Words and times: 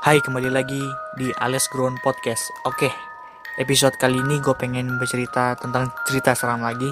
Hai, 0.00 0.16
kembali 0.16 0.48
lagi 0.48 0.80
di 1.12 1.28
Alias 1.44 1.68
Grown 1.68 2.00
Podcast. 2.00 2.48
Oke, 2.64 2.88
episode 3.60 4.00
kali 4.00 4.16
ini 4.16 4.40
gue 4.40 4.56
pengen 4.56 4.96
bercerita 4.96 5.52
tentang 5.60 5.92
cerita 6.08 6.32
seram 6.32 6.64
lagi. 6.64 6.88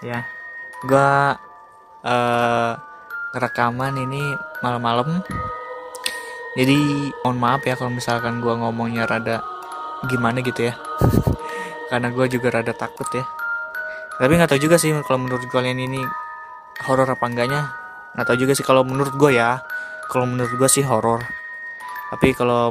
Ya, 0.00 0.24
gue 0.88 1.08
uh, 2.00 2.72
rekaman 3.36 4.08
ini 4.08 4.24
malam-malam. 4.64 5.20
Jadi 6.56 7.12
mohon 7.20 7.36
maaf 7.36 7.60
ya 7.68 7.76
kalau 7.76 7.92
misalkan 7.92 8.40
gue 8.40 8.56
ngomongnya 8.56 9.04
rada 9.04 9.44
gimana 10.08 10.40
gitu 10.40 10.72
ya. 10.72 10.80
Karena 11.92 12.08
gue 12.08 12.24
juga 12.32 12.56
rada 12.56 12.72
takut 12.72 13.12
ya. 13.12 13.28
Tapi 14.16 14.32
nggak 14.32 14.48
tahu 14.48 14.64
juga 14.64 14.80
sih 14.80 14.96
kalau 15.04 15.28
menurut 15.28 15.44
kalian 15.52 15.76
ini 15.76 16.00
horor 16.88 17.04
apa 17.04 17.28
enggaknya. 17.28 17.68
Nggak 18.16 18.32
tahu 18.32 18.48
juga 18.48 18.56
sih 18.56 18.64
kalau 18.64 18.80
menurut 18.80 19.12
gue 19.12 19.36
ya. 19.36 19.60
Kalau 20.08 20.24
menurut 20.24 20.56
gue 20.56 20.68
sih 20.72 20.88
horor 20.88 21.43
tapi 22.14 22.30
kalau 22.30 22.70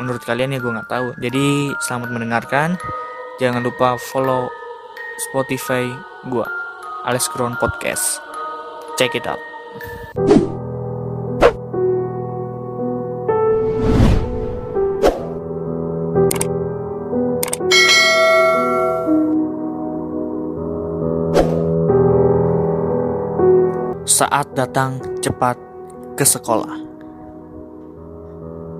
menurut 0.00 0.24
kalian 0.24 0.56
ya 0.56 0.58
gue 0.64 0.72
nggak 0.72 0.88
tahu. 0.88 1.12
Jadi 1.20 1.76
selamat 1.84 2.08
mendengarkan. 2.08 2.80
Jangan 3.36 3.60
lupa 3.60 4.00
follow 4.00 4.48
Spotify 5.28 5.92
gue 6.24 6.46
Alex 7.04 7.28
Crown 7.28 7.60
Podcast. 7.60 8.24
Check 8.96 9.12
it 9.12 9.28
out. 9.28 9.36
Saat 24.08 24.56
datang 24.56 24.96
cepat 25.20 25.60
ke 26.16 26.24
sekolah 26.24 26.85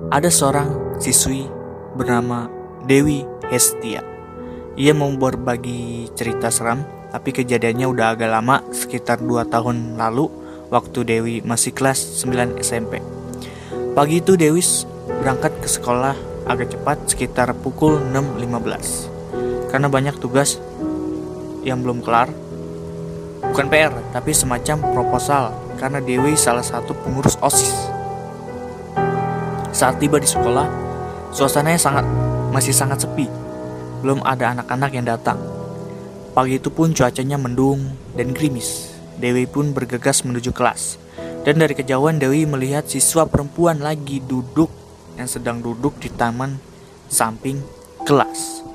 ada 0.07 0.31
seorang 0.31 0.99
siswi 1.03 1.51
bernama 1.99 2.47
Dewi 2.87 3.27
Hestia. 3.51 3.99
Ia 4.79 4.93
mau 4.95 5.11
berbagi 5.11 6.07
cerita 6.15 6.47
seram, 6.47 6.85
tapi 7.11 7.35
kejadiannya 7.35 7.87
udah 7.91 8.15
agak 8.15 8.29
lama, 8.31 8.63
sekitar 8.71 9.19
2 9.19 9.43
tahun 9.51 9.99
lalu, 9.99 10.31
waktu 10.71 10.99
Dewi 11.03 11.35
masih 11.43 11.75
kelas 11.75 12.23
9 12.23 12.61
SMP. 12.63 13.03
Pagi 13.97 14.23
itu 14.23 14.39
Dewi 14.39 14.63
berangkat 15.23 15.59
ke 15.59 15.67
sekolah 15.67 16.15
agak 16.47 16.77
cepat, 16.77 16.97
sekitar 17.11 17.51
pukul 17.57 17.99
6.15. 18.13 19.67
Karena 19.73 19.91
banyak 19.91 20.15
tugas 20.23 20.61
yang 21.67 21.83
belum 21.83 21.99
kelar, 21.99 22.31
bukan 23.43 23.67
PR, 23.67 23.91
tapi 24.15 24.31
semacam 24.31 24.77
proposal, 24.95 25.51
karena 25.75 25.99
Dewi 25.99 26.39
salah 26.39 26.63
satu 26.63 26.95
pengurus 26.95 27.35
OSIS 27.43 27.86
saat 29.77 30.01
tiba 30.01 30.17
di 30.17 30.25
sekolah, 30.25 30.65
suasananya 31.29 31.77
sangat 31.77 32.05
masih 32.49 32.73
sangat 32.73 33.05
sepi. 33.05 33.29
Belum 34.01 34.25
ada 34.25 34.57
anak-anak 34.57 34.89
yang 34.89 35.05
datang. 35.05 35.37
Pagi 36.33 36.57
itu 36.57 36.73
pun 36.73 36.97
cuacanya 36.97 37.37
mendung 37.37 37.93
dan 38.17 38.33
gerimis. 38.33 38.97
Dewi 39.21 39.45
pun 39.45 39.77
bergegas 39.77 40.25
menuju 40.25 40.49
kelas. 40.49 40.97
Dan 41.45 41.61
dari 41.61 41.77
kejauhan 41.77 42.17
Dewi 42.17 42.49
melihat 42.49 42.89
siswa 42.89 43.29
perempuan 43.29 43.77
lagi 43.77 44.17
duduk 44.17 44.73
yang 45.13 45.29
sedang 45.29 45.61
duduk 45.61 46.01
di 46.01 46.09
taman 46.09 46.57
samping 47.05 47.61
kelas. 48.01 48.65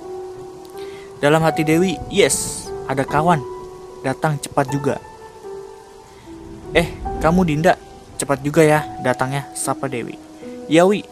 Dalam 1.19 1.43
hati 1.43 1.67
Dewi, 1.67 1.99
yes, 2.15 2.71
ada 2.87 3.03
kawan 3.03 3.43
datang 4.07 4.39
cepat 4.39 4.71
juga. 4.71 5.03
Eh, 6.79 6.95
kamu 7.19 7.43
Dinda, 7.43 7.75
cepat 8.23 8.39
juga 8.43 8.63
ya 8.63 8.87
datangnya, 9.03 9.51
sapa 9.59 9.91
Dewi. 9.91 10.32
Ya 10.73 10.89
wi, 10.89 11.05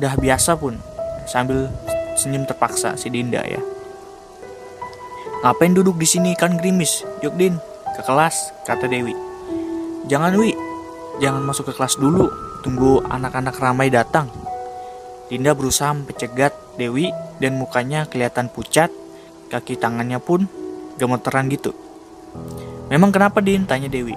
dah 0.00 0.16
biasa 0.16 0.56
pun. 0.56 0.80
Sambil 1.28 1.68
senyum 2.16 2.48
terpaksa 2.48 2.96
si 2.96 3.12
Dinda 3.12 3.44
ya. 3.44 3.60
Ngapain 5.44 5.76
duduk 5.76 6.00
di 6.00 6.08
sini 6.08 6.32
kan 6.32 6.56
gerimis? 6.56 7.04
Yuk 7.20 7.36
Din, 7.36 7.60
ke 7.92 8.00
kelas, 8.00 8.56
kata 8.64 8.88
Dewi. 8.88 9.12
Jangan 10.08 10.32
Wi, 10.32 10.56
jangan 11.20 11.44
masuk 11.44 11.68
ke 11.68 11.72
kelas 11.76 12.00
dulu. 12.00 12.32
Tunggu 12.64 13.04
anak-anak 13.04 13.60
ramai 13.60 13.92
datang. 13.92 14.32
Dinda 15.28 15.52
berusaha 15.52 15.92
mencegat 15.92 16.56
Dewi 16.80 17.12
dan 17.36 17.60
mukanya 17.60 18.08
kelihatan 18.08 18.48
pucat, 18.48 18.88
kaki 19.52 19.76
tangannya 19.76 20.24
pun 20.24 20.48
gemeteran 20.96 21.52
gitu. 21.52 21.76
Memang 22.88 23.12
kenapa 23.12 23.44
Din? 23.44 23.68
Tanya 23.68 23.92
Dewi. 23.92 24.16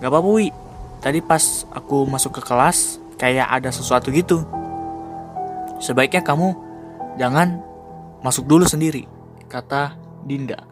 Gak 0.00 0.08
apa-apa 0.08 0.28
Wi, 0.40 0.48
tadi 1.04 1.20
pas 1.20 1.68
aku 1.68 2.08
masuk 2.08 2.40
ke 2.40 2.48
kelas, 2.48 2.96
kayak 3.20 3.52
ada 3.52 3.68
sesuatu 3.68 4.08
gitu. 4.08 4.40
Sebaiknya 5.76 6.24
kamu 6.24 6.56
jangan 7.20 7.60
masuk 8.24 8.48
dulu 8.48 8.64
sendiri, 8.64 9.04
kata 9.52 10.00
Dinda. 10.24 10.64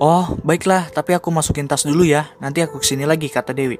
Oh, 0.00 0.38
baiklah, 0.46 0.88
tapi 0.94 1.12
aku 1.12 1.28
masukin 1.34 1.66
tas 1.66 1.82
dulu 1.82 2.06
ya. 2.06 2.30
Nanti 2.38 2.62
aku 2.62 2.78
ke 2.80 2.86
sini 2.86 3.04
lagi, 3.04 3.26
kata 3.28 3.52
Dewi. 3.52 3.76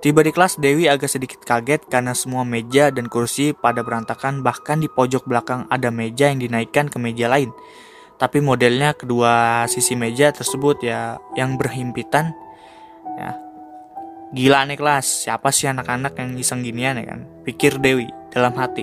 Tiba 0.00 0.24
di 0.24 0.32
kelas, 0.32 0.56
Dewi 0.56 0.88
agak 0.88 1.10
sedikit 1.10 1.44
kaget 1.44 1.84
karena 1.90 2.16
semua 2.16 2.48
meja 2.48 2.88
dan 2.88 3.12
kursi 3.12 3.52
pada 3.52 3.84
berantakan, 3.84 4.40
bahkan 4.40 4.80
di 4.80 4.88
pojok 4.88 5.28
belakang 5.28 5.68
ada 5.68 5.92
meja 5.92 6.32
yang 6.32 6.40
dinaikkan 6.40 6.88
ke 6.88 6.96
meja 6.96 7.28
lain. 7.28 7.52
Tapi 8.16 8.40
modelnya 8.40 8.94
kedua 8.94 9.64
sisi 9.68 9.98
meja 9.98 10.30
tersebut 10.30 10.80
ya 10.86 11.18
yang 11.34 11.58
berhimpitan 11.58 12.30
ya 13.18 13.43
Gila 14.34 14.66
nih 14.66 14.74
kelas, 14.74 15.30
siapa 15.30 15.54
sih 15.54 15.70
anak-anak 15.70 16.18
yang 16.18 16.34
iseng 16.34 16.66
ginian 16.66 16.98
ya 16.98 17.06
kan? 17.06 17.22
Pikir 17.46 17.78
Dewi 17.78 18.10
dalam 18.34 18.50
hati. 18.58 18.82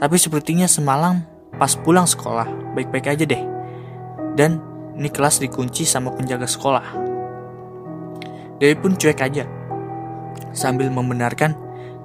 Tapi 0.00 0.16
sepertinya 0.16 0.64
semalam 0.64 1.20
pas 1.60 1.76
pulang 1.76 2.08
sekolah, 2.08 2.72
baik-baik 2.72 3.12
aja 3.12 3.28
deh. 3.28 3.42
Dan 4.32 4.64
ini 4.96 5.12
kelas 5.12 5.44
dikunci 5.44 5.84
sama 5.84 6.08
penjaga 6.16 6.48
sekolah. 6.48 6.88
Dewi 8.64 8.72
pun 8.80 8.96
cuek 8.96 9.20
aja. 9.20 9.44
Sambil 10.56 10.88
membenarkan 10.88 11.52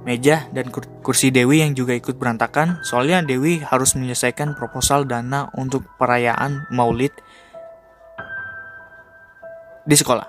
meja 0.04 0.44
dan 0.52 0.68
kursi 1.00 1.32
Dewi 1.32 1.64
yang 1.64 1.72
juga 1.72 1.96
ikut 1.96 2.20
berantakan, 2.20 2.84
soalnya 2.84 3.24
Dewi 3.24 3.64
harus 3.64 3.96
menyelesaikan 3.96 4.60
proposal 4.60 5.08
dana 5.08 5.48
untuk 5.56 5.88
perayaan 5.96 6.68
Maulid 6.76 7.16
di 9.88 9.96
sekolah. 9.96 10.28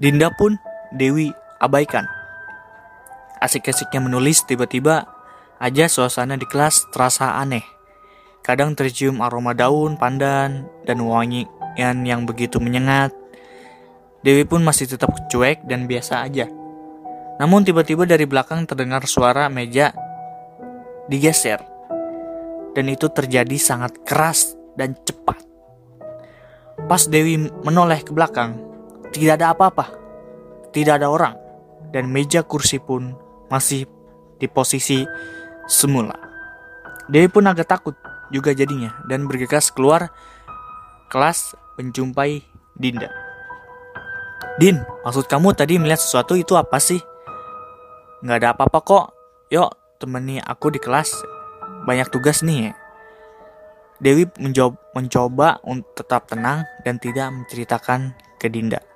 Dinda 0.00 0.32
pun 0.32 0.56
Dewi 0.94 1.34
abaikan. 1.58 2.06
Asik-asiknya 3.42 3.98
menulis, 3.98 4.46
tiba-tiba 4.46 5.10
aja 5.58 5.90
suasana 5.90 6.38
di 6.38 6.46
kelas 6.46 6.86
terasa 6.94 7.34
aneh. 7.34 7.66
Kadang 8.46 8.78
tercium 8.78 9.18
aroma 9.18 9.58
daun, 9.58 9.98
pandan, 9.98 10.70
dan 10.86 10.98
wangian 11.02 12.06
yang 12.06 12.22
begitu 12.22 12.62
menyengat. 12.62 13.10
Dewi 14.22 14.46
pun 14.46 14.62
masih 14.62 14.86
tetap 14.86 15.10
cuek 15.28 15.66
dan 15.66 15.90
biasa 15.90 16.22
aja. 16.24 16.46
Namun 17.42 17.66
tiba-tiba 17.66 18.06
dari 18.06 18.24
belakang 18.30 18.62
terdengar 18.64 19.02
suara 19.10 19.50
meja 19.50 19.90
digeser. 21.10 21.58
Dan 22.70 22.86
itu 22.86 23.10
terjadi 23.10 23.58
sangat 23.58 23.98
keras 24.06 24.54
dan 24.78 24.94
cepat. 25.02 25.42
Pas 26.86 27.02
Dewi 27.10 27.50
menoleh 27.66 28.02
ke 28.06 28.14
belakang, 28.14 28.58
tidak 29.10 29.42
ada 29.42 29.54
apa-apa 29.54 30.03
tidak 30.74 31.00
ada 31.00 31.08
orang, 31.08 31.38
dan 31.94 32.10
meja 32.10 32.42
kursi 32.42 32.82
pun 32.82 33.14
masih 33.46 33.86
di 34.42 34.50
posisi 34.50 35.06
semula. 35.70 36.18
Dewi 37.06 37.30
pun 37.30 37.46
agak 37.46 37.70
takut 37.70 37.94
juga 38.34 38.50
jadinya 38.50 38.98
dan 39.06 39.30
bergegas 39.30 39.70
keluar 39.70 40.10
kelas 41.14 41.54
menjumpai 41.78 42.42
Dinda. 42.74 43.06
Din, 44.58 44.82
maksud 45.06 45.30
kamu 45.30 45.54
tadi 45.54 45.78
melihat 45.78 46.02
sesuatu 46.02 46.34
itu 46.34 46.58
apa 46.58 46.82
sih? 46.82 46.98
Nggak 48.26 48.38
ada 48.42 48.48
apa-apa 48.58 48.78
kok. 48.82 49.06
Yuk, 49.54 49.70
temani 50.02 50.42
aku 50.42 50.74
di 50.74 50.82
kelas. 50.82 51.14
Banyak 51.86 52.10
tugas 52.10 52.42
nih. 52.42 52.74
Dewi 54.02 54.26
mencoba, 54.42 54.74
mencoba 54.98 55.48
untuk 55.62 55.94
tetap 55.94 56.26
tenang 56.26 56.66
dan 56.82 56.98
tidak 56.98 57.30
menceritakan 57.30 58.18
ke 58.42 58.50
Dinda 58.50 58.93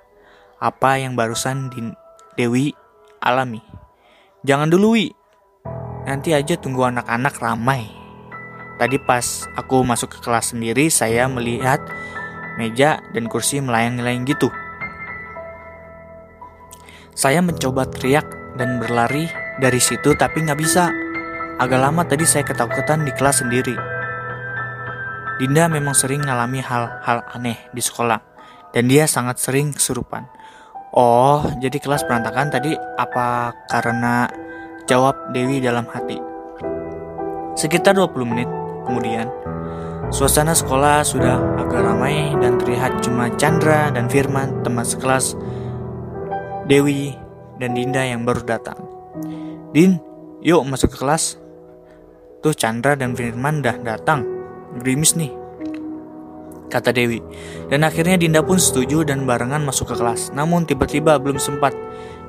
apa 0.59 0.99
yang 0.99 1.15
barusan 1.15 1.71
Dewi 2.35 2.75
alami. 3.23 3.63
Jangan 4.43 4.71
dulu, 4.71 4.95
Wi. 4.95 5.11
Nanti 6.07 6.31
aja 6.31 6.55
tunggu 6.55 6.87
anak-anak 6.87 7.35
ramai. 7.39 7.83
Tadi 8.79 8.95
pas 9.03 9.43
aku 9.59 9.83
masuk 9.83 10.15
ke 10.15 10.19
kelas 10.23 10.55
sendiri, 10.55 10.87
saya 10.87 11.27
melihat 11.27 11.83
meja 12.55 13.03
dan 13.11 13.27
kursi 13.27 13.59
melayang-layang 13.59 14.23
gitu. 14.23 14.47
Saya 17.11 17.43
mencoba 17.43 17.83
teriak 17.83 18.55
dan 18.55 18.79
berlari 18.79 19.27
dari 19.59 19.83
situ 19.83 20.15
tapi 20.15 20.47
nggak 20.47 20.59
bisa. 20.59 20.87
Agak 21.59 21.79
lama 21.83 22.07
tadi 22.07 22.23
saya 22.23 22.47
ketakutan 22.47 23.03
di 23.03 23.11
kelas 23.11 23.43
sendiri. 23.43 23.75
Dinda 25.39 25.67
memang 25.67 25.91
sering 25.91 26.23
mengalami 26.23 26.63
hal-hal 26.63 27.19
aneh 27.35 27.59
di 27.75 27.83
sekolah 27.83 28.23
dan 28.71 28.87
dia 28.87 29.03
sangat 29.11 29.43
sering 29.43 29.75
kesurupan. 29.75 30.38
Oh, 30.89 31.45
jadi 31.61 31.77
kelas 31.77 32.01
berantakan 32.09 32.49
tadi 32.49 32.73
apa 32.97 33.53
karena 33.69 34.25
Jawab 34.89 35.37
Dewi 35.37 35.61
dalam 35.61 35.85
hati. 35.85 36.17
Sekitar 37.53 37.93
20 37.93 38.25
menit 38.25 38.49
kemudian, 38.89 39.29
suasana 40.09 40.57
sekolah 40.57 41.05
sudah 41.05 41.61
agak 41.61 41.85
ramai 41.85 42.33
dan 42.41 42.57
terlihat 42.57 42.97
cuma 43.05 43.29
Chandra 43.37 43.93
dan 43.93 44.09
Firman 44.09 44.65
teman 44.65 44.81
sekelas 44.81 45.37
Dewi 46.65 47.13
dan 47.61 47.77
Dinda 47.77 48.01
yang 48.01 48.25
baru 48.25 48.41
datang. 48.41 48.81
Din, 49.77 50.01
yuk 50.41 50.65
masuk 50.65 50.89
ke 50.89 51.05
kelas. 51.05 51.37
Tuh 52.41 52.57
Chandra 52.57 52.97
dan 52.97 53.13
Firman 53.13 53.61
dah 53.61 53.77
datang. 53.77 54.25
Gerimis 54.81 55.13
nih. 55.13 55.38
Kata 56.69 56.93
Dewi. 56.93 57.19
Dan 57.67 57.81
akhirnya 57.81 58.15
Dinda 58.15 58.45
pun 58.45 58.61
setuju 58.61 59.01
dan 59.01 59.25
barengan 59.25 59.65
masuk 59.65 59.93
ke 59.93 59.95
kelas. 59.97 60.29
Namun 60.37 60.69
tiba-tiba 60.69 61.17
belum 61.17 61.41
sempat 61.41 61.73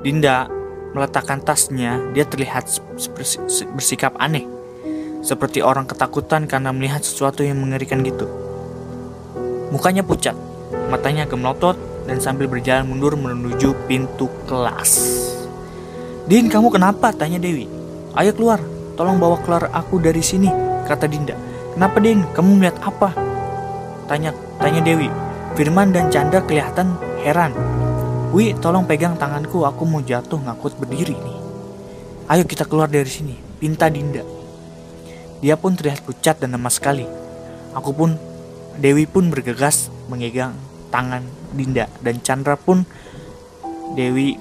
Dinda 0.01 0.49
meletakkan 0.91 1.39
tasnya, 1.39 2.01
dia 2.11 2.25
terlihat 2.25 2.67
bersikap 3.77 4.17
aneh. 4.17 4.43
Seperti 5.21 5.61
orang 5.61 5.85
ketakutan 5.85 6.49
karena 6.49 6.73
melihat 6.73 7.05
sesuatu 7.05 7.45
yang 7.45 7.61
mengerikan 7.61 8.01
gitu. 8.01 8.25
Mukanya 9.69 10.01
pucat, 10.01 10.35
matanya 10.89 11.29
gemelotot, 11.29 11.77
dan 12.09 12.17
sambil 12.17 12.49
berjalan 12.49 12.89
mundur 12.89 13.13
menuju 13.13 13.77
pintu 13.85 14.27
kelas. 14.49 15.21
Din, 16.25 16.49
kamu 16.49 16.73
kenapa? 16.73 17.13
Tanya 17.13 17.37
Dewi. 17.37 17.69
Ayo 18.17 18.33
keluar, 18.35 18.59
tolong 18.97 19.21
bawa 19.21 19.39
keluar 19.45 19.69
aku 19.71 20.01
dari 20.01 20.19
sini, 20.19 20.49
kata 20.89 21.07
Dinda. 21.07 21.37
Kenapa 21.71 22.03
Din? 22.03 22.25
Kamu 22.35 22.59
melihat 22.59 22.81
apa? 22.83 23.15
Tanya, 24.11 24.35
tanya 24.59 24.83
Dewi. 24.83 25.07
Firman 25.55 25.95
dan 25.95 26.11
Chandra 26.11 26.43
kelihatan 26.43 26.99
heran. 27.23 27.55
Wi, 28.35 28.51
tolong 28.59 28.83
pegang 28.83 29.15
tanganku, 29.15 29.63
aku 29.63 29.87
mau 29.87 30.03
jatuh 30.03 30.35
ngakut 30.35 30.75
berdiri 30.75 31.15
nih. 31.15 31.37
Ayo 32.27 32.43
kita 32.43 32.67
keluar 32.67 32.91
dari 32.91 33.07
sini, 33.07 33.39
pinta 33.55 33.87
Dinda. 33.87 34.19
Dia 35.39 35.55
pun 35.55 35.79
terlihat 35.79 36.03
pucat 36.03 36.43
dan 36.43 36.51
lemah 36.51 36.75
sekali. 36.75 37.07
Aku 37.71 37.95
pun, 37.95 38.19
Dewi 38.75 39.07
pun 39.07 39.31
bergegas 39.31 39.87
mengegang 40.11 40.59
tangan 40.91 41.23
Dinda 41.55 41.87
dan 42.03 42.19
Chandra 42.19 42.59
pun 42.59 42.83
Dewi 43.95 44.35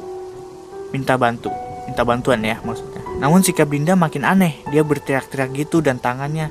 minta 0.91 1.15
bantu, 1.15 1.55
minta 1.87 2.03
bantuan 2.03 2.43
ya 2.43 2.59
maksudnya. 2.67 3.07
Namun 3.23 3.47
sikap 3.47 3.71
Dinda 3.71 3.95
makin 3.95 4.27
aneh, 4.27 4.67
dia 4.75 4.83
berteriak-teriak 4.83 5.55
gitu 5.55 5.79
dan 5.79 6.03
tangannya 6.03 6.51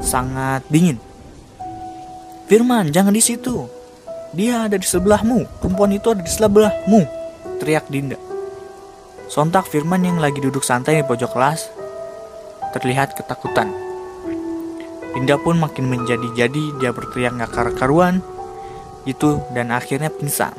sangat 0.00 0.64
dingin. 0.72 1.05
Firman, 2.46 2.94
jangan 2.94 3.10
di 3.10 3.18
situ. 3.18 3.66
Dia 4.30 4.70
ada 4.70 4.78
di 4.78 4.86
sebelahmu. 4.86 5.58
Perempuan 5.58 5.90
itu 5.90 6.14
ada 6.14 6.22
di 6.22 6.30
sebelahmu. 6.30 7.02
Teriak 7.58 7.90
Dinda. 7.90 8.14
Sontak 9.26 9.66
Firman 9.66 10.06
yang 10.06 10.22
lagi 10.22 10.38
duduk 10.38 10.62
santai 10.62 11.02
di 11.02 11.04
pojok 11.04 11.34
kelas 11.34 11.74
terlihat 12.70 13.18
ketakutan. 13.18 13.74
Dinda 15.10 15.34
pun 15.42 15.58
makin 15.58 15.90
menjadi-jadi 15.90 16.78
dia 16.78 16.94
berteriak 16.94 17.34
gak 17.34 17.50
karu-karuan 17.50 18.22
itu 19.10 19.42
dan 19.50 19.74
akhirnya 19.74 20.14
pingsan. 20.14 20.54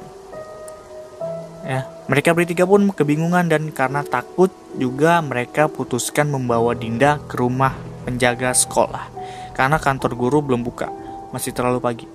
Ya, 1.64 1.88
mereka 2.12 2.36
bertiga 2.36 2.68
pun 2.68 2.92
kebingungan 2.92 3.48
dan 3.48 3.72
karena 3.72 4.04
takut 4.04 4.52
juga 4.76 5.24
mereka 5.24 5.72
putuskan 5.72 6.28
membawa 6.28 6.76
Dinda 6.76 7.24
ke 7.32 7.40
rumah 7.40 7.80
penjaga 8.04 8.52
sekolah 8.52 9.08
karena 9.56 9.80
kantor 9.80 10.12
guru 10.20 10.40
belum 10.44 10.64
buka, 10.68 10.92
masih 11.32 11.52
terlalu 11.56 11.80
pagi. 11.82 12.08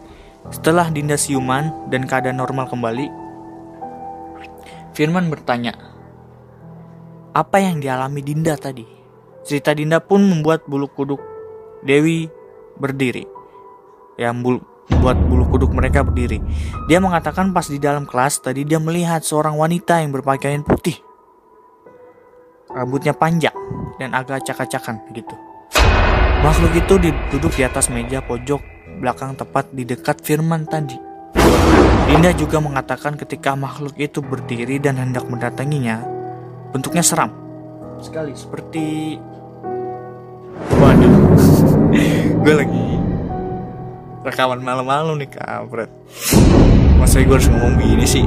Setelah 0.51 0.91
Dinda 0.91 1.15
siuman 1.15 1.71
dan 1.89 2.05
keadaan 2.09 2.43
normal 2.43 2.67
kembali, 2.67 3.23
Firman 4.93 5.33
bertanya, 5.33 5.73
apa 7.33 7.65
yang 7.65 7.81
dialami 7.81 8.21
Dinda 8.21 8.61
tadi? 8.61 8.85
Cerita 9.41 9.73
Dinda 9.73 10.05
pun 10.05 10.21
membuat 10.21 10.69
bulu 10.69 10.85
kuduk 10.85 11.17
Dewi 11.81 12.29
berdiri. 12.77 13.25
Yang 14.21 14.37
bulu, 14.45 14.61
membuat 14.93 15.17
bulu 15.25 15.45
kuduk 15.49 15.73
mereka 15.73 16.05
berdiri. 16.05 16.45
Dia 16.93 17.01
mengatakan 17.01 17.57
pas 17.57 17.65
di 17.65 17.81
dalam 17.81 18.05
kelas 18.05 18.45
tadi 18.45 18.69
dia 18.69 18.77
melihat 18.77 19.25
seorang 19.25 19.57
wanita 19.57 20.05
yang 20.05 20.13
berpakaian 20.13 20.61
putih. 20.61 21.01
Rambutnya 22.69 23.17
panjang 23.17 23.57
dan 23.97 24.13
agak 24.13 24.45
acak-acakan 24.45 25.01
gitu. 25.17 25.33
Makhluk 26.45 26.73
itu 26.77 26.95
duduk 27.33 27.53
di 27.57 27.65
atas 27.65 27.89
meja 27.89 28.21
pojok 28.21 28.61
belakang 29.01 29.39
tepat 29.39 29.71
di 29.73 29.87
dekat 29.87 30.21
Firman 30.21 30.67
tadi. 30.69 30.97
Dinda 32.13 32.35
juga 32.37 32.61
mengatakan 32.61 33.17
ketika 33.17 33.57
makhluk 33.57 33.97
itu 33.97 34.21
berdiri 34.21 34.77
dan 34.77 35.01
hendak 35.01 35.25
mendatanginya, 35.31 36.05
bentuknya 36.75 37.01
seram. 37.01 37.33
Sekali 38.03 38.37
seperti 38.37 39.17
waduh. 40.77 41.15
Gue 42.43 42.55
lagi 42.59 42.87
rekaman 44.23 44.63
malam-malam 44.63 45.19
nih 45.19 45.31
kampret. 45.35 45.91
Masa 46.99 47.19
gue 47.19 47.35
harus 47.35 47.51
ngomong 47.51 47.75
gini 47.83 48.07
sih? 48.07 48.27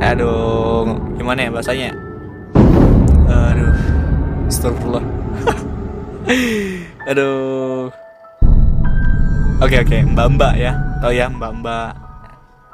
Aduh 0.00 0.96
gimana 1.20 1.44
ya 1.44 1.50
bahasanya? 1.52 1.92
Aduh 3.28 3.72
astagfirullah. 4.48 5.04
Aduh 7.10 7.92
Oke 9.60 9.76
oke, 9.76 9.92
Mbak 9.92 10.28
Mbak 10.40 10.54
ya, 10.56 10.72
tahu 11.04 11.12
ya 11.12 11.28
Mbak 11.28 11.52
Mbak. 11.60 11.90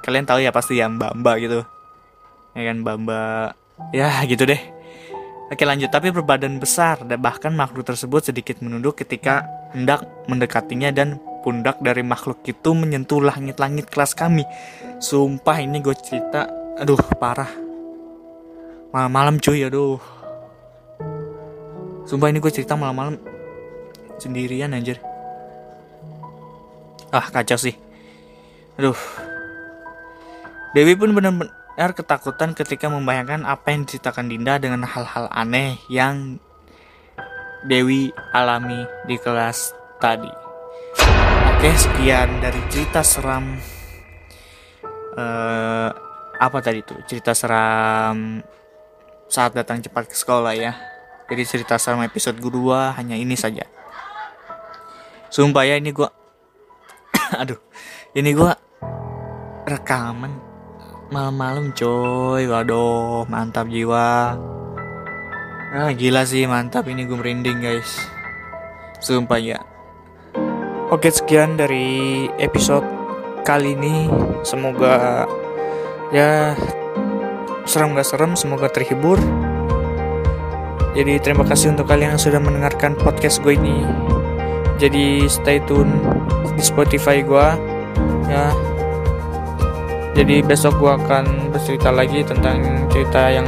Kalian 0.06 0.22
tahu 0.22 0.38
ya 0.38 0.54
pasti 0.54 0.78
ya 0.78 0.86
Mbak 0.86 1.18
Mbak 1.18 1.36
gitu. 1.42 1.60
Ya 2.54 2.62
kan 2.62 2.76
Mbak 2.86 2.96
Mbak. 3.02 3.48
Ya 3.90 4.22
gitu 4.22 4.46
deh. 4.46 4.62
Oke 5.50 5.66
lanjut, 5.66 5.90
tapi 5.90 6.14
berbadan 6.14 6.62
besar 6.62 7.02
dan 7.02 7.18
bahkan 7.18 7.50
makhluk 7.50 7.82
tersebut 7.82 8.30
sedikit 8.30 8.62
menunduk 8.62 9.02
ketika 9.02 9.42
hendak 9.74 10.06
mendekatinya 10.30 10.94
dan 10.94 11.18
pundak 11.42 11.82
dari 11.82 12.06
makhluk 12.06 12.38
itu 12.46 12.70
menyentuh 12.70 13.18
langit-langit 13.18 13.90
kelas 13.90 14.14
kami. 14.14 14.46
Sumpah 15.02 15.58
ini 15.58 15.82
gue 15.82 15.94
cerita, 15.98 16.46
aduh 16.78 17.02
parah. 17.18 17.50
Malam-malam 18.94 19.42
cuy, 19.42 19.66
aduh. 19.66 19.98
Sumpah 22.06 22.30
ini 22.30 22.38
gue 22.38 22.52
cerita 22.54 22.78
malam-malam 22.78 23.18
sendirian 24.22 24.70
anjir. 24.70 25.02
Ah 27.14 27.26
kacau 27.31 27.58
sih. 27.58 27.76
Aduh. 28.76 28.99
Dewi 30.75 30.93
pun 30.99 31.17
benar-benar 31.17 31.91
ketakutan 31.97 32.53
ketika 32.53 32.91
membayangkan 32.93 33.49
apa 33.49 33.73
yang 33.73 33.88
diceritakan 33.88 34.29
Dinda 34.29 34.61
dengan 34.61 34.85
hal-hal 34.85 35.31
aneh 35.32 35.81
yang 35.88 36.37
Dewi 37.64 38.12
alami 38.37 38.84
di 39.08 39.17
kelas 39.17 39.72
tadi. 39.98 40.29
Oke, 41.56 41.72
sekian 41.72 42.44
dari 42.44 42.60
cerita 42.69 43.01
seram. 43.01 43.56
Uh, 45.17 45.89
apa 46.36 46.58
tadi 46.60 46.84
tuh? 46.84 47.01
Cerita 47.08 47.32
seram 47.32 48.44
saat 49.27 49.56
datang 49.56 49.81
cepat 49.81 50.13
ke 50.13 50.15
sekolah 50.15 50.53
ya. 50.53 50.77
Jadi 51.27 51.43
cerita 51.43 51.81
seram 51.81 52.05
episode 52.05 52.36
kedua 52.39 52.93
hanya 52.94 53.17
ini 53.17 53.34
saja. 53.34 53.65
Sumpah 55.32 55.65
ya 55.67 55.81
ini 55.81 55.91
gua 55.91 56.13
aduh 57.36 57.60
ini 58.16 58.32
gue 58.32 58.52
rekaman 59.66 60.32
malam-malam 61.10 61.70
coy. 61.74 62.46
Waduh 62.46 63.26
mantap 63.31 63.70
jiwa. 63.70 64.34
Ah 65.74 65.90
gila 65.93 66.22
sih 66.26 66.46
mantap. 66.48 66.86
Ini 66.88 67.06
gue 67.06 67.19
merinding 67.19 67.58
guys. 67.62 67.90
Sumpah 69.02 69.38
ya. 69.38 69.60
Oke 70.88 71.10
sekian 71.10 71.58
dari 71.58 72.26
episode 72.38 72.86
kali 73.43 73.74
ini. 73.74 74.10
Semoga 74.46 75.26
ya 76.14 76.55
serem 77.66 77.98
gak 77.98 78.06
serem 78.06 78.32
semoga 78.38 78.70
terhibur. 78.70 79.19
Jadi 80.96 81.20
terima 81.20 81.44
kasih 81.44 81.76
untuk 81.76 81.93
kalian 81.93 82.16
yang 82.16 82.22
sudah 82.22 82.40
mendengarkan 82.40 82.96
podcast 82.96 83.44
gue 83.44 83.52
ini. 83.52 83.84
Jadi 84.81 85.28
stay 85.28 85.60
tune 85.69 85.93
di 86.56 86.63
Spotify 86.65 87.20
gue 87.20 87.46
ya. 88.27 88.51
Jadi 90.17 90.41
besok 90.41 90.81
gue 90.81 90.93
akan 90.96 91.53
bercerita 91.53 91.93
lagi 91.93 92.25
tentang 92.25 92.89
cerita 92.89 93.29
yang 93.29 93.44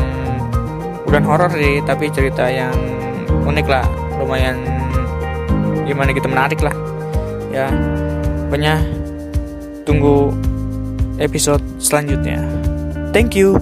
bukan 1.09 1.25
horor 1.25 1.49
sih 1.57 1.81
tapi 1.88 2.12
cerita 2.12 2.45
yang 2.47 2.77
unik 3.49 3.67
lah. 3.67 3.88
Lumayan 4.21 4.61
gimana 5.88 6.12
gitu 6.12 6.29
menarik 6.29 6.61
lah 6.61 6.77
ya. 7.49 7.73
Pokoknya 8.49 8.85
tunggu 9.88 10.37
episode 11.17 11.65
selanjutnya. 11.81 12.45
Thank 13.17 13.33
you 13.35 13.57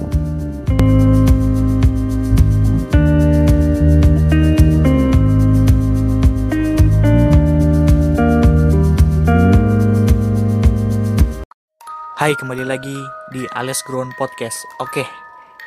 Hai, 12.17 12.33
kembali 12.33 12.65
lagi 12.65 12.97
di 13.29 13.45
Ales 13.53 13.85
Grown 13.85 14.09
Podcast. 14.17 14.65
Oke, 14.81 15.05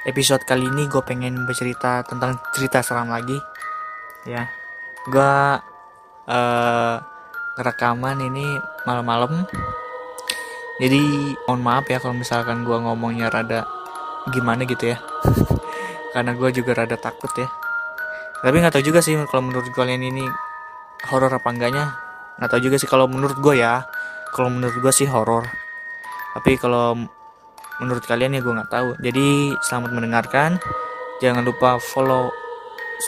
episode 0.10 0.42
kali 0.50 0.66
ini 0.66 0.90
gue 0.90 0.98
pengen 1.06 1.46
bercerita 1.46 2.02
tentang 2.02 2.42
cerita 2.58 2.82
seram 2.82 3.14
lagi. 3.14 3.38
Ya 4.26 4.50
gue 5.06 5.34
uh, 6.26 6.96
rekaman 7.54 8.18
ini 8.26 8.58
malam-malam. 8.82 9.46
Jadi 10.82 11.38
mohon 11.46 11.62
maaf 11.62 11.86
ya 11.86 12.02
kalau 12.02 12.18
misalkan 12.18 12.66
gue 12.66 12.78
ngomongnya 12.82 13.30
rada 13.30 13.70
gimana 14.34 14.66
gitu 14.66 14.90
ya. 14.90 14.98
Karena 16.18 16.34
gue 16.34 16.50
juga 16.50 16.82
rada 16.82 16.98
takut 16.98 17.30
ya. 17.38 17.46
Tapi 18.42 18.58
nggak 18.58 18.74
tahu 18.74 18.90
juga 18.90 19.06
sih 19.06 19.14
kalau 19.30 19.54
menurut 19.54 19.70
kalian 19.78 20.02
ini 20.02 20.26
horor 21.14 21.30
apa 21.30 21.46
enggaknya. 21.46 21.94
Nggak 22.42 22.58
tahu 22.58 22.62
juga 22.66 22.82
sih 22.82 22.90
kalau 22.90 23.06
menurut 23.06 23.38
gue 23.38 23.62
ya. 23.62 23.86
Kalau 24.34 24.50
menurut 24.50 24.82
gue 24.82 24.90
sih 24.90 25.06
horor 25.06 25.69
tapi 26.40 26.56
kalau 26.56 26.96
menurut 27.84 28.00
kalian 28.08 28.32
ya 28.32 28.40
gue 28.40 28.56
nggak 28.56 28.72
tahu. 28.72 28.96
Jadi 29.04 29.52
selamat 29.60 29.92
mendengarkan. 29.92 30.56
Jangan 31.20 31.44
lupa 31.44 31.76
follow 31.84 32.32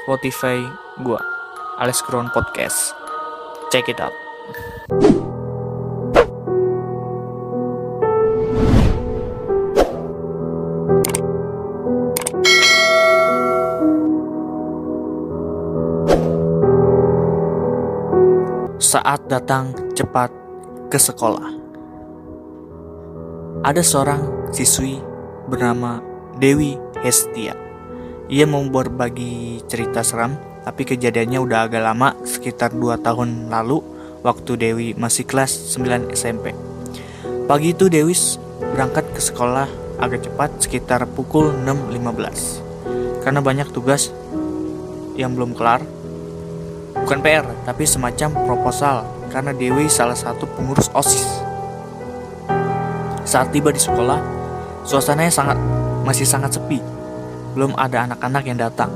Spotify 0.04 0.60
gue 1.00 1.20
Alex 1.80 2.04
Crown 2.04 2.28
Podcast. 2.36 2.92
Check 3.72 3.88
it 3.88 4.04
out. 4.04 4.12
Saat 18.84 19.32
datang 19.32 19.72
cepat 19.96 20.36
ke 20.92 21.00
sekolah. 21.00 21.61
Ada 23.62 23.86
seorang 23.86 24.50
siswi 24.50 24.98
bernama 25.46 26.02
Dewi 26.42 26.82
Hestia. 27.06 27.54
Ia 28.26 28.50
mau 28.50 28.66
berbagi 28.66 29.62
cerita 29.70 30.02
seram, 30.02 30.34
tapi 30.66 30.82
kejadiannya 30.82 31.38
udah 31.38 31.70
agak 31.70 31.86
lama, 31.86 32.18
sekitar 32.26 32.74
2 32.74 32.98
tahun 33.06 33.54
lalu, 33.54 33.86
waktu 34.26 34.58
Dewi 34.58 34.88
masih 34.98 35.30
kelas 35.30 35.78
9 35.78 36.10
SMP. 36.10 36.58
Pagi 37.46 37.78
itu 37.78 37.86
Dewi 37.86 38.18
berangkat 38.74 39.14
ke 39.14 39.22
sekolah 39.22 39.70
agak 40.02 40.26
cepat, 40.26 40.58
sekitar 40.58 41.06
pukul 41.14 41.54
6.15. 41.62 43.22
Karena 43.22 43.46
banyak 43.46 43.70
tugas 43.70 44.10
yang 45.14 45.38
belum 45.38 45.54
kelar, 45.54 45.86
bukan 46.98 47.22
PR, 47.22 47.46
tapi 47.70 47.86
semacam 47.86 48.42
proposal, 48.42 49.06
karena 49.30 49.54
Dewi 49.54 49.86
salah 49.86 50.18
satu 50.18 50.50
pengurus 50.50 50.90
OSIS 50.98 51.41
saat 53.32 53.56
tiba 53.56 53.72
di 53.72 53.80
sekolah, 53.80 54.20
suasananya 54.84 55.32
sangat 55.32 55.56
masih 56.04 56.28
sangat 56.28 56.60
sepi. 56.60 56.84
Belum 57.56 57.72
ada 57.80 58.04
anak-anak 58.04 58.44
yang 58.44 58.60
datang. 58.60 58.92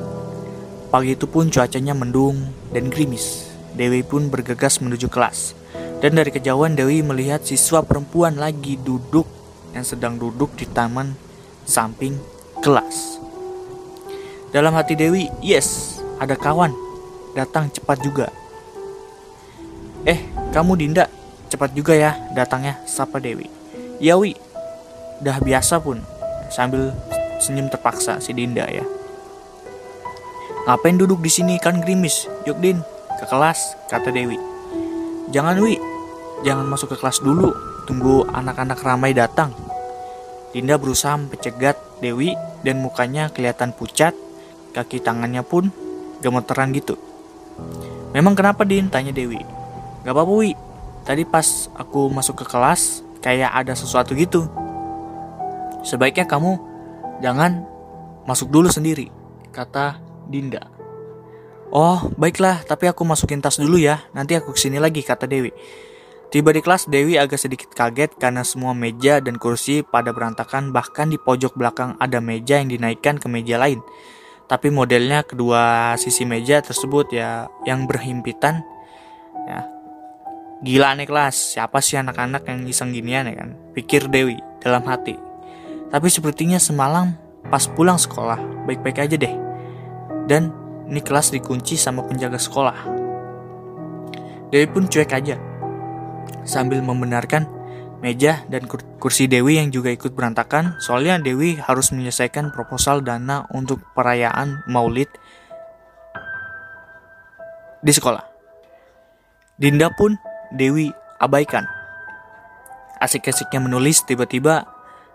Pagi 0.92 1.16
itu 1.16 1.24
pun 1.24 1.48
cuacanya 1.48 1.96
mendung 1.96 2.52
dan 2.76 2.92
gerimis. 2.92 3.48
Dewi 3.80 4.04
pun 4.04 4.28
bergegas 4.28 4.84
menuju 4.84 5.08
kelas. 5.08 5.56
Dan 6.04 6.20
dari 6.20 6.36
kejauhan 6.36 6.76
Dewi 6.76 7.00
melihat 7.00 7.48
siswa 7.48 7.80
perempuan 7.80 8.36
lagi 8.36 8.76
duduk 8.76 9.24
yang 9.72 9.88
sedang 9.88 10.20
duduk 10.20 10.52
di 10.60 10.68
taman 10.68 11.16
samping 11.64 12.20
kelas. 12.60 13.24
Dalam 14.52 14.76
hati 14.76 15.00
Dewi, 15.00 15.32
yes, 15.40 16.00
ada 16.20 16.36
kawan 16.36 16.76
datang 17.40 17.72
cepat 17.72 18.04
juga. 18.04 18.28
Eh, 20.04 20.20
kamu 20.52 20.76
Dinda, 20.76 21.08
cepat 21.48 21.72
juga 21.72 21.96
ya 21.96 22.20
datangnya, 22.36 22.84
sapa 22.84 23.24
Dewi. 23.24 23.55
Ya 24.00 24.20
dah 25.24 25.38
biasa 25.40 25.80
pun. 25.80 26.04
Sambil 26.52 26.92
senyum 27.40 27.68
terpaksa 27.72 28.20
si 28.20 28.32
Dinda 28.32 28.68
ya. 28.68 28.84
Ngapain 30.66 30.98
duduk 30.98 31.22
di 31.22 31.30
sini 31.30 31.62
kan 31.62 31.78
gerimis? 31.78 32.26
Yuk 32.50 32.58
Din, 32.58 32.82
ke 33.22 33.26
kelas, 33.30 33.78
kata 33.86 34.10
Dewi. 34.10 34.42
Jangan 35.30 35.62
Wi, 35.62 35.78
jangan 36.42 36.66
masuk 36.66 36.98
ke 36.98 36.98
kelas 36.98 37.22
dulu. 37.22 37.54
Tunggu 37.86 38.26
anak-anak 38.34 38.82
ramai 38.82 39.14
datang. 39.14 39.54
Dinda 40.50 40.82
berusaha 40.82 41.22
mencegat 41.22 41.78
Dewi 42.02 42.34
dan 42.66 42.82
mukanya 42.82 43.30
kelihatan 43.30 43.78
pucat. 43.78 44.18
Kaki 44.74 45.06
tangannya 45.06 45.46
pun 45.46 45.70
gemeteran 46.26 46.74
gitu. 46.74 46.98
Memang 48.18 48.34
kenapa 48.34 48.66
Din? 48.66 48.90
Tanya 48.90 49.14
Dewi. 49.14 49.38
Gak 50.02 50.18
apa-apa 50.18 50.34
Wi, 50.34 50.58
tadi 51.06 51.30
pas 51.30 51.70
aku 51.78 52.10
masuk 52.10 52.42
ke 52.42 52.46
kelas, 52.50 53.05
kayak 53.26 53.50
ada 53.50 53.74
sesuatu 53.74 54.14
gitu. 54.14 54.46
Sebaiknya 55.82 56.30
kamu 56.30 56.62
jangan 57.26 57.66
masuk 58.30 58.54
dulu 58.54 58.70
sendiri, 58.70 59.10
kata 59.50 59.98
Dinda. 60.30 60.70
Oh, 61.74 62.14
baiklah, 62.22 62.62
tapi 62.62 62.86
aku 62.86 63.02
masukin 63.02 63.42
tas 63.42 63.58
dulu 63.58 63.82
ya, 63.82 64.06
nanti 64.14 64.38
aku 64.38 64.54
ke 64.54 64.60
sini 64.62 64.78
lagi, 64.78 65.02
kata 65.02 65.26
Dewi. 65.26 65.50
Tiba 66.30 66.54
di 66.54 66.62
kelas, 66.62 66.86
Dewi 66.86 67.18
agak 67.18 67.42
sedikit 67.42 67.74
kaget 67.74 68.14
karena 68.22 68.46
semua 68.46 68.78
meja 68.78 69.18
dan 69.18 69.42
kursi 69.42 69.82
pada 69.82 70.14
berantakan, 70.14 70.70
bahkan 70.70 71.10
di 71.10 71.18
pojok 71.18 71.58
belakang 71.58 71.98
ada 71.98 72.22
meja 72.22 72.62
yang 72.62 72.70
dinaikkan 72.70 73.18
ke 73.18 73.26
meja 73.26 73.58
lain. 73.58 73.82
Tapi 74.46 74.70
modelnya 74.70 75.26
kedua 75.26 75.94
sisi 75.98 76.22
meja 76.22 76.62
tersebut 76.62 77.10
ya 77.10 77.50
yang 77.66 77.90
berhimpitan 77.90 78.62
ya 79.50 79.75
Gila 80.64 80.96
nih 80.96 81.04
kelas, 81.04 81.60
siapa 81.60 81.84
sih 81.84 82.00
anak-anak 82.00 82.48
yang 82.48 82.64
iseng 82.64 82.96
ginian 82.96 83.28
ya 83.28 83.36
kan? 83.44 83.60
Pikir 83.76 84.08
Dewi 84.08 84.40
dalam 84.64 84.88
hati. 84.88 85.20
Tapi 85.92 86.08
sepertinya 86.08 86.56
semalam 86.56 87.12
pas 87.52 87.68
pulang 87.68 88.00
sekolah, 88.00 88.64
baik-baik 88.64 89.04
aja 89.04 89.16
deh. 89.20 89.36
Dan 90.32 90.56
ini 90.88 91.04
kelas 91.04 91.36
dikunci 91.36 91.76
sama 91.76 92.08
penjaga 92.08 92.40
sekolah. 92.40 92.78
Dewi 94.48 94.68
pun 94.72 94.88
cuek 94.88 95.12
aja. 95.12 95.36
Sambil 96.48 96.80
membenarkan 96.80 97.46
meja 98.00 98.46
dan 98.48 98.64
kursi 99.02 99.28
Dewi 99.28 99.60
yang 99.60 99.76
juga 99.76 99.92
ikut 99.92 100.16
berantakan, 100.16 100.80
soalnya 100.80 101.20
Dewi 101.20 101.60
harus 101.60 101.92
menyelesaikan 101.92 102.56
proposal 102.56 103.04
dana 103.04 103.44
untuk 103.52 103.84
perayaan 103.92 104.64
Maulid 104.72 105.12
di 107.84 107.92
sekolah. 107.92 108.24
Dinda 109.56 109.92
pun 109.94 110.16
Dewi 110.56 110.96
abaikan. 111.20 111.68
Asik-asiknya 113.04 113.60
menulis, 113.60 114.08
tiba-tiba 114.08 114.64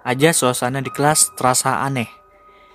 aja 0.05 0.37
suasana 0.37 0.85
di 0.85 0.93
kelas 0.93 1.33
terasa 1.33 1.81
aneh. 1.81 2.09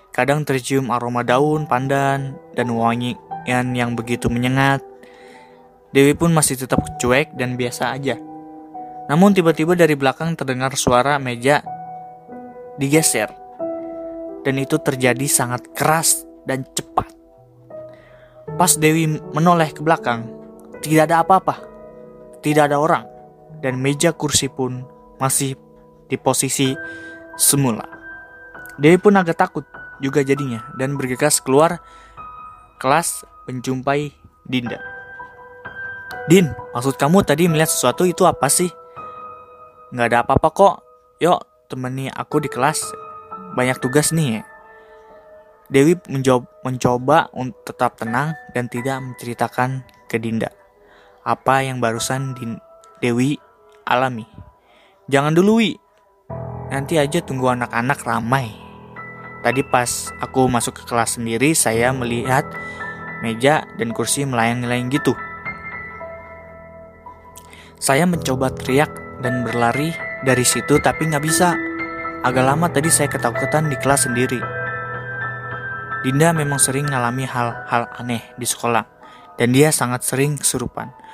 Kadang 0.10 0.42
tercium 0.42 0.90
aroma 0.90 1.22
daun, 1.22 1.70
pandan, 1.70 2.34
dan 2.58 2.68
wangian 2.74 3.78
yang 3.78 3.94
begitu 3.94 4.34
menyengat. 4.34 4.82
Dewi 5.94 6.18
pun 6.18 6.34
masih 6.34 6.58
tetap 6.58 6.82
cuek 6.98 7.38
dan 7.38 7.54
biasa 7.54 7.94
aja. 7.94 8.18
Namun 9.06 9.38
tiba-tiba 9.38 9.78
dari 9.78 9.94
belakang 9.94 10.34
terdengar 10.34 10.74
suara 10.74 11.22
meja 11.22 11.62
digeser. 12.82 13.30
Dan 14.42 14.58
itu 14.58 14.82
terjadi 14.82 15.26
sangat 15.30 15.70
keras 15.78 16.26
dan 16.50 16.66
cepat. 16.74 17.14
Pas 18.58 18.74
Dewi 18.78 19.22
menoleh 19.34 19.74
ke 19.74 19.82
belakang, 19.82 20.30
tidak 20.82 21.10
ada 21.10 21.26
apa-apa 21.26 21.75
tidak 22.46 22.70
ada 22.70 22.78
orang, 22.78 23.10
dan 23.66 23.82
meja 23.82 24.14
kursi 24.14 24.46
pun 24.46 24.86
masih 25.18 25.58
di 26.06 26.14
posisi 26.22 26.78
semula. 27.34 27.90
Dewi 28.78 29.02
pun 29.02 29.18
agak 29.18 29.42
takut 29.42 29.66
juga 29.98 30.22
jadinya 30.22 30.62
dan 30.78 30.94
bergegas 30.94 31.42
keluar 31.42 31.82
kelas 32.78 33.26
menjumpai 33.50 34.14
Dinda. 34.46 34.78
Din, 36.30 36.54
maksud 36.78 37.02
kamu 37.02 37.26
tadi 37.26 37.50
melihat 37.50 37.74
sesuatu 37.74 38.06
itu 38.06 38.30
apa 38.30 38.46
sih? 38.46 38.70
Nggak 39.90 40.08
ada 40.14 40.18
apa-apa 40.22 40.50
kok. 40.54 40.76
Yuk, 41.18 41.42
temani 41.66 42.14
aku 42.14 42.46
di 42.46 42.50
kelas. 42.52 42.82
Banyak 43.58 43.82
tugas 43.82 44.14
nih. 44.14 44.46
Dewi 45.74 45.98
mencoba, 46.12 46.46
mencoba 46.62 47.18
untuk 47.34 47.74
tetap 47.74 47.98
tenang 47.98 48.38
dan 48.54 48.70
tidak 48.70 49.02
menceritakan 49.02 49.82
ke 50.06 50.22
Dinda 50.22 50.65
apa 51.26 51.66
yang 51.66 51.82
barusan 51.82 52.38
Dewi 53.02 53.42
alami. 53.90 54.30
Jangan 55.10 55.34
dulu, 55.34 55.58
Wi. 55.58 55.74
Nanti 56.70 57.02
aja 57.02 57.22
tunggu 57.26 57.50
anak-anak 57.50 58.06
ramai. 58.06 58.54
Tadi 59.42 59.62
pas 59.66 60.10
aku 60.22 60.46
masuk 60.46 60.82
ke 60.82 60.84
kelas 60.86 61.18
sendiri, 61.18 61.54
saya 61.58 61.90
melihat 61.94 62.46
meja 63.26 63.66
dan 63.78 63.90
kursi 63.94 64.26
melayang-layang 64.26 64.90
gitu. 64.94 65.14
Saya 67.78 68.10
mencoba 68.10 68.50
teriak 68.50 68.90
dan 69.22 69.46
berlari 69.46 69.94
dari 70.26 70.42
situ 70.42 70.82
tapi 70.82 71.06
nggak 71.10 71.26
bisa. 71.26 71.54
Agak 72.26 72.42
lama 72.42 72.66
tadi 72.74 72.90
saya 72.90 73.06
ketakutan 73.06 73.70
di 73.70 73.78
kelas 73.78 74.10
sendiri. 74.10 74.42
Dinda 76.02 76.34
memang 76.34 76.58
sering 76.58 76.90
mengalami 76.90 77.30
hal-hal 77.30 77.86
aneh 78.02 78.26
di 78.38 78.46
sekolah 78.50 78.86
dan 79.38 79.54
dia 79.54 79.70
sangat 79.70 80.02
sering 80.02 80.38
kesurupan. 80.42 81.05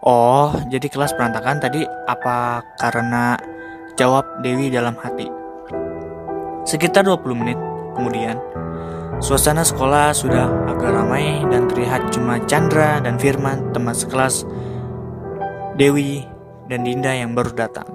Oh, 0.00 0.56
jadi 0.72 0.88
kelas 0.88 1.12
berantakan 1.12 1.60
tadi 1.60 1.84
apa 2.08 2.64
karena 2.80 3.36
jawab 4.00 4.40
Dewi 4.40 4.72
dalam 4.72 4.96
hati. 4.96 5.28
Sekitar 6.64 7.04
20 7.04 7.36
menit, 7.36 7.60
kemudian, 7.92 8.40
suasana 9.20 9.60
sekolah 9.60 10.16
sudah 10.16 10.72
agak 10.72 10.96
ramai 10.96 11.44
dan 11.52 11.68
terlihat 11.68 12.08
cuma 12.16 12.40
Chandra 12.48 12.96
dan 13.04 13.20
Firman 13.20 13.76
teman 13.76 13.92
sekelas 13.92 14.48
Dewi 15.76 16.24
dan 16.72 16.88
Dinda 16.88 17.12
yang 17.12 17.36
baru 17.36 17.52
datang. 17.52 17.92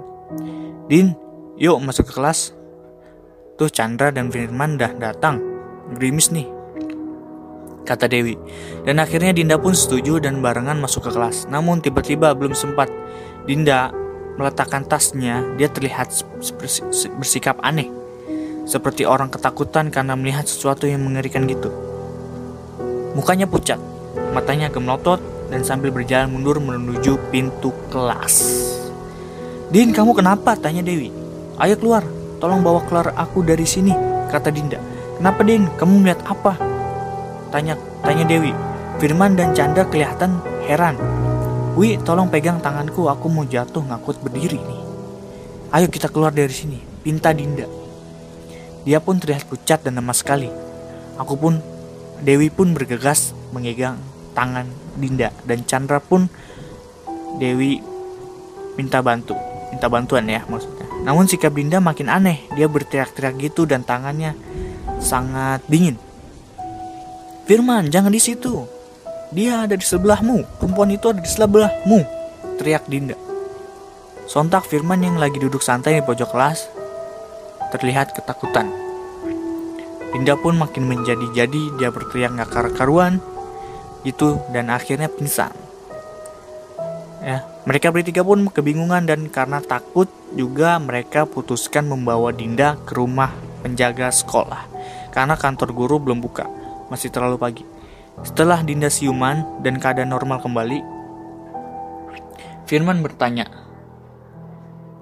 Din, 0.86 1.10
yuk 1.58 1.82
masuk 1.82 2.06
ke 2.06 2.22
kelas. 2.22 2.54
Tuh 3.58 3.66
Chandra 3.66 4.14
dan 4.14 4.30
Firman 4.30 4.78
dah 4.78 4.94
datang. 4.94 5.42
Grimis 5.98 6.30
nih. 6.30 6.55
Kata 7.86 8.10
Dewi. 8.10 8.34
Dan 8.82 8.98
akhirnya 8.98 9.30
Dinda 9.30 9.54
pun 9.62 9.70
setuju 9.70 10.18
dan 10.18 10.42
barengan 10.42 10.76
masuk 10.82 11.06
ke 11.06 11.10
kelas. 11.14 11.46
Namun 11.46 11.78
tiba-tiba 11.78 12.34
belum 12.34 12.52
sempat 12.58 12.90
Dinda 13.46 13.94
meletakkan 14.36 14.82
tasnya, 14.84 15.46
dia 15.54 15.70
terlihat 15.70 16.10
bersikap 17.16 17.56
aneh. 17.62 17.88
Seperti 18.66 19.06
orang 19.06 19.30
ketakutan 19.30 19.94
karena 19.94 20.18
melihat 20.18 20.44
sesuatu 20.44 20.90
yang 20.90 21.06
mengerikan 21.06 21.46
gitu. 21.46 21.70
Mukanya 23.14 23.46
pucat, 23.46 23.78
matanya 24.34 24.68
gemelotot, 24.68 25.22
dan 25.46 25.62
sambil 25.62 25.94
berjalan 25.94 26.26
mundur 26.34 26.58
menuju 26.58 27.16
pintu 27.30 27.70
kelas. 27.88 28.42
Din, 29.70 29.94
kamu 29.94 30.12
kenapa? 30.18 30.58
Tanya 30.58 30.82
Dewi. 30.82 31.14
Ayo 31.56 31.78
keluar, 31.78 32.02
tolong 32.42 32.60
bawa 32.60 32.82
keluar 32.84 33.14
aku 33.14 33.46
dari 33.46 33.64
sini, 33.64 33.94
kata 34.28 34.50
Dinda. 34.50 34.82
Kenapa 35.16 35.40
Din? 35.46 35.64
Kamu 35.80 36.02
melihat 36.02 36.20
apa? 36.28 36.75
Tanya, 37.56 37.72
tanya 38.04 38.28
Dewi. 38.28 38.52
Firman 39.00 39.32
dan 39.32 39.56
Chandra 39.56 39.88
kelihatan 39.88 40.44
heran. 40.68 40.92
Wi, 41.72 41.96
tolong 42.04 42.28
pegang 42.28 42.60
tanganku, 42.60 43.08
aku 43.08 43.32
mau 43.32 43.48
jatuh 43.48 43.80
ngakut 43.80 44.20
berdiri 44.20 44.60
nih. 44.60 44.80
Ayo 45.72 45.88
kita 45.88 46.12
keluar 46.12 46.36
dari 46.36 46.52
sini, 46.52 46.76
pinta 47.00 47.32
Dinda. 47.32 47.64
Dia 48.84 49.00
pun 49.00 49.16
terlihat 49.16 49.48
pucat 49.48 49.80
dan 49.80 49.96
lemah 49.96 50.12
sekali. 50.12 50.52
Aku 51.16 51.40
pun, 51.40 51.64
Dewi 52.20 52.52
pun 52.52 52.76
bergegas 52.76 53.32
mengegang 53.56 53.96
tangan 54.36 54.68
Dinda 54.92 55.32
dan 55.48 55.64
Chandra 55.64 55.96
pun 55.96 56.28
Dewi 57.40 57.80
minta 58.76 59.00
bantu, 59.00 59.32
minta 59.72 59.88
bantuan 59.88 60.28
ya 60.28 60.44
maksudnya. 60.44 60.84
Namun 61.08 61.24
sikap 61.24 61.56
Dinda 61.56 61.80
makin 61.80 62.12
aneh, 62.12 62.44
dia 62.52 62.68
berteriak-teriak 62.68 63.40
gitu 63.40 63.64
dan 63.64 63.80
tangannya 63.80 64.36
sangat 65.00 65.64
dingin. 65.72 66.05
Firman, 67.46 67.94
jangan 67.94 68.10
di 68.10 68.18
situ. 68.18 68.66
Dia 69.30 69.70
ada 69.70 69.78
di 69.78 69.86
sebelahmu. 69.86 70.58
Perempuan 70.58 70.90
itu 70.90 71.14
ada 71.14 71.22
di 71.22 71.30
sebelahmu. 71.30 71.98
Teriak 72.58 72.90
Dinda. 72.90 73.14
Sontak 74.26 74.66
Firman 74.66 74.98
yang 74.98 75.22
lagi 75.22 75.38
duduk 75.38 75.62
santai 75.62 75.98
di 75.98 76.02
pojok 76.02 76.34
kelas 76.34 76.66
terlihat 77.70 78.18
ketakutan. 78.18 78.66
Dinda 80.10 80.34
pun 80.34 80.58
makin 80.58 80.90
menjadi-jadi, 80.90 81.78
dia 81.78 81.94
berteriak 81.94 82.34
gak 82.34 82.74
karuan 82.74 83.22
itu 84.02 84.42
dan 84.50 84.66
akhirnya 84.66 85.06
pingsan. 85.06 85.54
Ya, 87.22 87.46
mereka 87.62 87.94
bertiga 87.94 88.26
pun 88.26 88.50
kebingungan 88.50 89.06
dan 89.06 89.30
karena 89.30 89.62
takut 89.62 90.10
juga 90.34 90.82
mereka 90.82 91.26
putuskan 91.26 91.86
membawa 91.86 92.34
Dinda 92.34 92.74
ke 92.82 92.94
rumah 92.98 93.30
penjaga 93.62 94.10
sekolah 94.10 94.66
karena 95.10 95.34
kantor 95.34 95.74
guru 95.74 95.96
belum 95.98 96.22
buka, 96.22 96.46
masih 96.88 97.10
terlalu 97.10 97.36
pagi. 97.38 97.64
Setelah 98.24 98.64
Dinda 98.64 98.88
siuman 98.88 99.60
dan 99.60 99.76
keadaan 99.76 100.10
normal 100.10 100.40
kembali, 100.40 100.96
Firman 102.66 102.98
bertanya, 102.98 103.46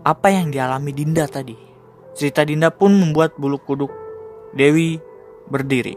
apa 0.05 0.29
yang 0.29 0.53
dialami 0.53 0.93
Dinda 0.93 1.25
tadi? 1.25 1.57
Cerita 2.13 2.45
Dinda 2.45 2.69
pun 2.69 2.93
membuat 2.93 3.41
bulu 3.41 3.57
kuduk 3.57 3.89
Dewi 4.53 5.01
berdiri. 5.49 5.97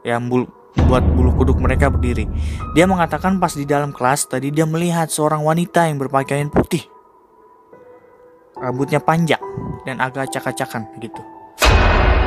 Ya, 0.00 0.16
bulu, 0.16 0.48
membuat 0.80 1.04
bulu 1.04 1.36
kuduk 1.36 1.60
mereka 1.60 1.92
berdiri. 1.92 2.24
Dia 2.72 2.88
mengatakan 2.88 3.36
pas 3.36 3.52
di 3.52 3.68
dalam 3.68 3.92
kelas 3.92 4.32
tadi 4.32 4.48
dia 4.48 4.64
melihat 4.64 5.12
seorang 5.12 5.44
wanita 5.44 5.84
yang 5.84 6.00
berpakaian 6.00 6.48
putih. 6.48 6.88
Rambutnya 8.56 9.04
panjang 9.04 9.44
dan 9.84 10.00
agak 10.00 10.32
acak-acakan 10.32 10.88
gitu. 10.96 11.20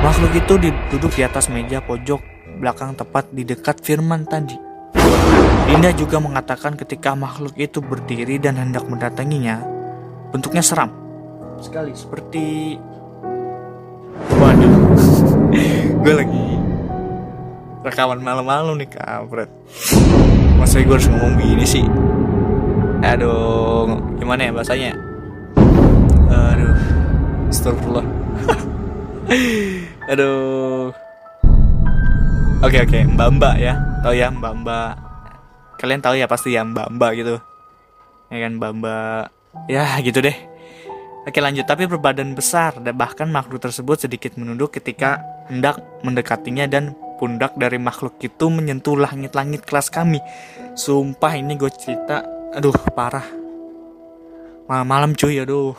Makhluk 0.06 0.34
itu 0.38 0.54
duduk 0.94 1.12
di 1.18 1.26
atas 1.26 1.50
meja 1.50 1.82
pojok 1.82 2.33
belakang 2.64 2.96
tepat 2.96 3.28
di 3.36 3.44
dekat 3.44 3.84
Firman 3.84 4.24
tadi. 4.24 4.56
Dinda 5.68 5.92
juga 5.92 6.24
mengatakan 6.24 6.80
ketika 6.80 7.12
makhluk 7.12 7.60
itu 7.60 7.84
berdiri 7.84 8.40
dan 8.40 8.56
hendak 8.56 8.88
mendatanginya, 8.88 9.60
bentuknya 10.32 10.64
seram. 10.64 10.88
Sekali 11.60 11.92
seperti 11.92 12.80
waduh. 14.40 14.74
Gue 16.08 16.14
lagi 16.16 16.48
rekaman 17.84 18.24
malam-malam 18.24 18.80
nih 18.80 18.96
kampret. 18.96 19.52
Masa 20.56 20.80
gue 20.80 20.96
harus 20.96 21.12
ngomong 21.12 21.36
gini 21.36 21.68
sih? 21.68 21.84
Aduh 23.04 24.00
gimana 24.16 24.48
ya 24.48 24.52
bahasanya? 24.56 24.96
Aduh 26.32 26.80
astagfirullah. 27.52 28.08
Aduh 30.12 30.73
oke 32.64 32.78
oke 32.80 33.00
mbak 33.12 33.30
mbak 33.36 33.56
ya 33.60 33.74
tahu 34.00 34.16
ya 34.16 34.28
mbak 34.32 34.54
mbak 34.64 34.92
kalian 35.76 36.00
tahu 36.00 36.16
ya 36.16 36.32
pasti 36.32 36.56
ya 36.56 36.64
mbak 36.64 36.88
mbak 36.96 37.12
gitu 37.20 37.36
ya 38.32 38.38
kan 38.40 38.52
mbak 38.56 38.72
mbak 38.80 39.26
ya 39.68 40.00
gitu 40.00 40.24
deh 40.24 40.38
Oke 41.24 41.40
lanjut, 41.40 41.64
tapi 41.64 41.88
berbadan 41.88 42.36
besar 42.36 42.84
dan 42.84 43.00
bahkan 43.00 43.32
makhluk 43.32 43.64
tersebut 43.64 43.96
sedikit 43.96 44.36
menunduk 44.36 44.76
ketika 44.76 45.24
hendak 45.48 45.80
mendekatinya 46.04 46.68
dan 46.68 47.00
pundak 47.16 47.56
dari 47.56 47.80
makhluk 47.80 48.20
itu 48.20 48.52
menyentuh 48.52 49.00
langit-langit 49.00 49.64
kelas 49.64 49.88
kami. 49.88 50.20
Sumpah 50.76 51.40
ini 51.40 51.56
gue 51.56 51.72
cerita, 51.72 52.28
aduh 52.52 52.76
parah. 52.92 53.24
Malam-malam 54.68 55.16
cuy, 55.16 55.40
aduh. 55.40 55.72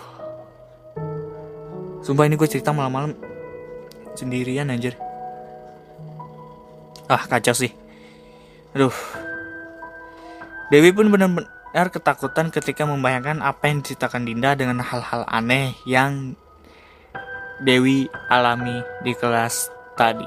Sumpah 2.01 2.25
ini 2.25 2.41
gue 2.41 2.49
cerita 2.49 2.73
malam-malam 2.73 3.13
sendirian 4.17 4.73
anjir. 4.73 4.97
Ah 7.09 7.23
kacau 7.29 7.53
sih. 7.53 7.73
Aduh. 8.73 8.95
Dewi 10.73 10.91
pun 10.91 11.13
benar-benar 11.13 11.87
ketakutan 11.93 12.49
ketika 12.49 12.89
membayangkan 12.89 13.45
apa 13.45 13.69
yang 13.69 13.85
diceritakan 13.85 14.25
Dinda 14.25 14.57
dengan 14.57 14.81
hal-hal 14.81 15.29
aneh 15.29 15.77
yang 15.85 16.33
Dewi 17.61 18.09
alami 18.33 18.81
di 19.05 19.13
kelas 19.15 19.69
tadi. 19.95 20.27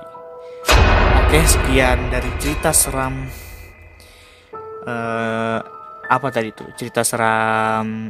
Oke, 1.27 1.43
sekian 1.43 2.07
dari 2.07 2.31
cerita 2.39 2.71
seram. 2.71 3.27
Uh, 4.87 5.59
apa 6.07 6.27
tadi 6.31 6.55
tuh? 6.55 6.71
Cerita 6.79 7.03
seram 7.03 8.07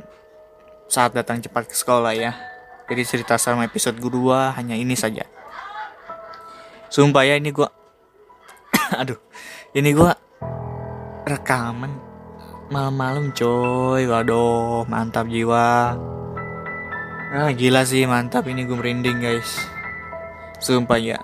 saat 0.86 1.18
datang 1.18 1.42
cepat 1.42 1.66
ke 1.66 1.74
sekolah 1.74 2.14
ya. 2.14 2.38
Jadi 2.86 3.02
cerita 3.04 3.36
seram 3.42 3.66
episode 3.66 3.98
kedua 3.98 4.54
hanya 4.54 4.78
ini 4.78 4.94
saja. 4.94 5.26
Sumpah 6.94 7.26
ya 7.26 7.36
ini 7.42 7.50
gua 7.50 7.74
Aduh, 9.02 9.20
ini 9.76 9.92
gua 9.92 10.16
rekaman 11.28 11.92
malam-malam 12.72 13.36
coy. 13.36 14.08
Waduh, 14.08 14.88
mantap 14.88 15.28
jiwa. 15.28 15.96
Ah, 17.28 17.52
gila 17.52 17.84
sih, 17.84 18.08
mantap 18.08 18.48
ini 18.48 18.64
gue 18.64 18.78
merinding 18.80 19.20
guys. 19.20 19.60
Sumpah 20.64 20.96
ya. 20.96 21.20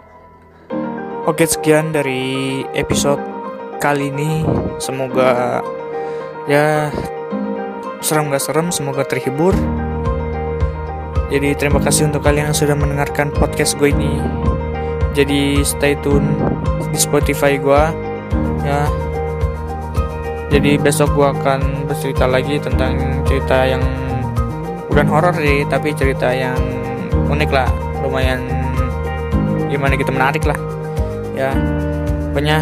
Oke 1.23 1.47
sekian 1.47 1.95
dari 1.95 2.59
episode 2.75 3.23
kali 3.79 4.11
ini 4.11 4.43
semoga 4.79 5.63
ya 6.51 6.91
serem 8.03 8.27
gak 8.27 8.43
serem 8.43 8.67
semoga 8.71 9.07
terhibur 9.07 9.55
jadi 11.31 11.55
terima 11.55 11.79
kasih 11.79 12.11
untuk 12.11 12.23
kalian 12.27 12.51
yang 12.51 12.57
sudah 12.57 12.75
mendengarkan 12.75 13.31
podcast 13.31 13.79
gue 13.79 13.95
ini 13.95 14.19
jadi 15.15 15.63
stay 15.63 15.95
tune 16.03 16.42
di 16.93 16.99
Spotify 17.01 17.57
gue 17.57 17.83
ya. 18.61 18.85
Jadi 20.53 20.77
besok 20.77 21.17
gue 21.17 21.27
akan 21.33 21.89
bercerita 21.89 22.29
lagi 22.29 22.61
tentang 22.61 23.25
cerita 23.25 23.65
yang 23.65 23.81
bukan 24.85 25.09
horor 25.09 25.33
sih 25.33 25.65
tapi 25.65 25.97
cerita 25.97 26.29
yang 26.29 26.55
unik 27.09 27.49
lah. 27.49 27.65
Lumayan 28.05 28.45
gimana 29.73 29.97
gitu 29.97 30.13
menarik 30.13 30.45
lah. 30.45 30.55
Ya 31.33 31.57
pokoknya 32.29 32.61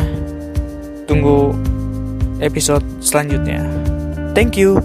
tunggu 1.03 1.51
episode 2.39 2.87
selanjutnya. 3.03 3.67
Thank 4.31 4.55
you 4.55 4.79